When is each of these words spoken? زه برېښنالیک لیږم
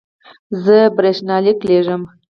زه 0.63 0.77
برېښنالیک 0.95 1.59
لیږم 1.67 2.03